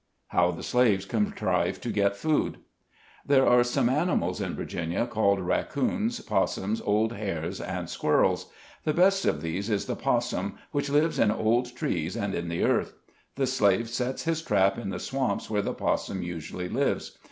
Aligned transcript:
HOW 0.29 0.49
THE 0.49 0.63
SLAVES 0.63 1.05
CONTRIVE 1.05 1.79
TO 1.79 1.91
GET 1.91 2.15
FOOD. 2.17 2.57
There 3.23 3.45
are 3.45 3.63
some 3.63 3.87
animals 3.87 4.41
in 4.41 4.55
Virginia 4.55 5.05
called 5.05 5.39
rac 5.39 5.69
coons, 5.69 6.21
possums, 6.21 6.81
old 6.81 7.13
hares, 7.13 7.61
and 7.61 7.87
squirrels. 7.87 8.47
The 8.83 8.95
best 8.95 9.25
of 9.25 9.43
these 9.43 9.69
is 9.69 9.85
the 9.85 9.95
possum, 9.95 10.57
which 10.71 10.89
lives 10.89 11.19
in 11.19 11.29
old 11.29 11.75
trees 11.75 12.17
and 12.17 12.33
in 12.33 12.49
the 12.49 12.63
earth. 12.63 12.95
The 13.35 13.45
slave 13.45 13.89
sets 13.89 14.23
his 14.23 14.41
trap 14.41 14.79
in 14.79 14.89
the 14.89 14.97
swamps 14.97 15.51
where 15.51 15.61
the 15.61 15.75
possum 15.75 16.23
usually 16.23 16.67
lives. 16.67 17.19